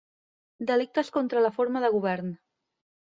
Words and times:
Delictes 0.71 1.13
contra 1.17 1.43
la 1.49 1.53
forma 1.59 1.83
de 1.85 1.93
govern 1.99 2.33